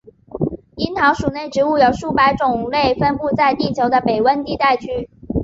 [0.77, 5.09] 樱桃属内植物有数百种类分布在地球的北温带地区。